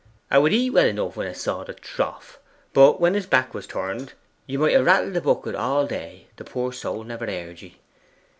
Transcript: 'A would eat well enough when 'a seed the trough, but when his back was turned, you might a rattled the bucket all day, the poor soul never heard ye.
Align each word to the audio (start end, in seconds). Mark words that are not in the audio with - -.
'A 0.31 0.41
would 0.41 0.51
eat 0.51 0.71
well 0.71 0.87
enough 0.87 1.15
when 1.15 1.27
'a 1.27 1.35
seed 1.35 1.67
the 1.67 1.75
trough, 1.75 2.39
but 2.73 2.99
when 2.99 3.13
his 3.13 3.27
back 3.27 3.53
was 3.53 3.67
turned, 3.67 4.13
you 4.47 4.57
might 4.57 4.73
a 4.73 4.83
rattled 4.83 5.13
the 5.13 5.21
bucket 5.21 5.53
all 5.53 5.85
day, 5.85 6.25
the 6.37 6.43
poor 6.43 6.73
soul 6.73 7.03
never 7.03 7.27
heard 7.27 7.61
ye. 7.61 7.77